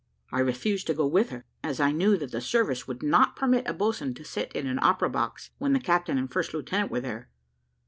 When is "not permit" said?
3.03-3.67